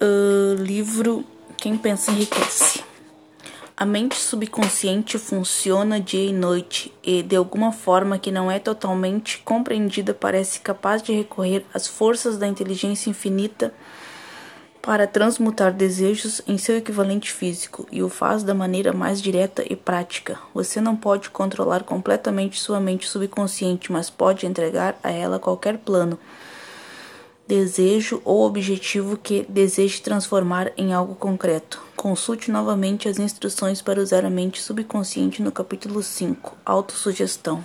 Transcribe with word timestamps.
Uh, 0.00 0.54
livro 0.62 1.24
Quem 1.56 1.76
Pensa 1.76 2.12
Enriquece. 2.12 2.84
A 3.76 3.84
mente 3.84 4.14
subconsciente 4.14 5.18
funciona 5.18 5.98
dia 5.98 6.30
e 6.30 6.32
noite 6.32 6.94
e, 7.02 7.20
de 7.20 7.34
alguma 7.34 7.72
forma 7.72 8.16
que 8.16 8.30
não 8.30 8.48
é 8.48 8.60
totalmente 8.60 9.38
compreendida, 9.38 10.14
parece 10.14 10.60
capaz 10.60 11.02
de 11.02 11.12
recorrer 11.12 11.66
às 11.74 11.88
forças 11.88 12.38
da 12.38 12.46
inteligência 12.46 13.10
infinita 13.10 13.74
para 14.80 15.04
transmutar 15.04 15.72
desejos 15.72 16.42
em 16.46 16.56
seu 16.56 16.76
equivalente 16.76 17.32
físico 17.32 17.84
e 17.90 18.00
o 18.00 18.08
faz 18.08 18.44
da 18.44 18.54
maneira 18.54 18.92
mais 18.92 19.20
direta 19.20 19.64
e 19.68 19.74
prática. 19.74 20.38
Você 20.54 20.80
não 20.80 20.94
pode 20.94 21.28
controlar 21.30 21.82
completamente 21.82 22.60
sua 22.60 22.78
mente 22.78 23.08
subconsciente, 23.08 23.90
mas 23.90 24.08
pode 24.08 24.46
entregar 24.46 24.96
a 25.02 25.10
ela 25.10 25.40
qualquer 25.40 25.76
plano 25.78 26.16
desejo 27.48 28.20
ou 28.26 28.44
objetivo 28.44 29.16
que 29.16 29.46
deseje 29.48 30.02
transformar 30.02 30.70
em 30.76 30.92
algo 30.92 31.14
concreto. 31.14 31.82
Consulte 31.96 32.50
novamente 32.50 33.08
as 33.08 33.18
instruções 33.18 33.80
para 33.80 34.02
usar 34.02 34.26
a 34.26 34.30
mente 34.30 34.60
subconsciente 34.60 35.40
no 35.40 35.50
capítulo 35.50 36.02
5, 36.02 36.54
Autossugestão. 36.64 37.64